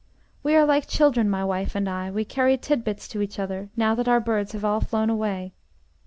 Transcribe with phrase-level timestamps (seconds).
[0.41, 3.93] "We are like children, my wife and I, we carry tidbits to each other, now
[3.93, 5.53] that our birds have all flown away."